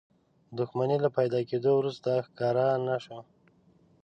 دښمنۍ 0.57 0.97
له 1.05 1.09
پيدا 1.17 1.39
کېدو 1.49 1.71
وروسته 1.75 2.09
ښکار 2.27 2.55
نه 2.87 2.95
شو. 3.03 3.19